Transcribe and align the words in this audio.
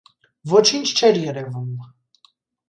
Ոչինչ 0.53 0.85
չէր 0.99 1.19
երևում: 1.25 1.69